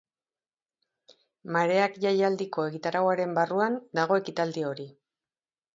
Mareak 1.57 1.99
jaialdiko 2.07 2.67
egitarauaren 2.71 3.37
barruan 3.41 3.79
dago 4.01 4.23
ekitaldi 4.25 4.71
hori. 4.73 4.93